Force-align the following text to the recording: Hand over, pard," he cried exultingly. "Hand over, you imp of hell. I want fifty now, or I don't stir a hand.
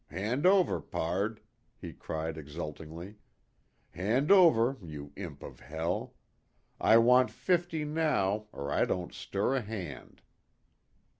Hand 0.09 0.47
over, 0.47 0.79
pard," 0.81 1.41
he 1.77 1.93
cried 1.93 2.35
exultingly. 2.35 3.17
"Hand 3.91 4.31
over, 4.31 4.77
you 4.83 5.13
imp 5.15 5.43
of 5.43 5.59
hell. 5.59 6.15
I 6.79 6.97
want 6.97 7.29
fifty 7.29 7.85
now, 7.85 8.47
or 8.51 8.71
I 8.71 8.85
don't 8.85 9.13
stir 9.13 9.53
a 9.57 9.61
hand. 9.61 10.23